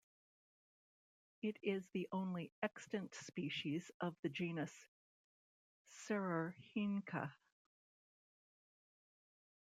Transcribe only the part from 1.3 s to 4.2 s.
It is the only extant species of